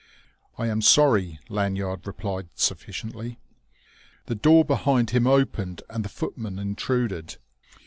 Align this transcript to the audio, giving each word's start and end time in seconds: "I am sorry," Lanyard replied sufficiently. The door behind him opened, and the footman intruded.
"I 0.57 0.65
am 0.65 0.81
sorry," 0.81 1.37
Lanyard 1.47 2.07
replied 2.07 2.49
sufficiently. 2.55 3.37
The 4.25 4.33
door 4.33 4.65
behind 4.65 5.11
him 5.11 5.27
opened, 5.27 5.83
and 5.91 6.03
the 6.03 6.09
footman 6.09 6.57
intruded. 6.57 7.37